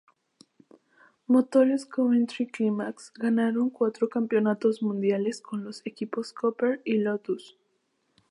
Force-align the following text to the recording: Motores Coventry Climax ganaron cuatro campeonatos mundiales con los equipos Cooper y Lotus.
Motores 1.27 1.85
Coventry 1.85 2.47
Climax 2.47 3.13
ganaron 3.13 3.69
cuatro 3.69 4.09
campeonatos 4.09 4.81
mundiales 4.81 5.41
con 5.41 5.63
los 5.63 5.85
equipos 5.85 6.33
Cooper 6.33 6.81
y 6.83 6.97
Lotus. 6.97 7.55